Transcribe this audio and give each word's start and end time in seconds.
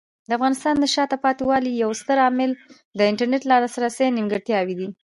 د 0.27 0.31
افغانستان 0.37 0.75
د 0.79 0.85
شاته 0.95 1.17
پاتې 1.23 1.43
والي 1.49 1.71
یو 1.83 1.91
ستر 2.01 2.17
عامل 2.25 2.51
د 2.97 2.99
انټرنیټ 3.09 3.43
لاسرسي 3.49 4.07
نیمګړتیاوې 4.17 4.75
دي. 4.79 4.87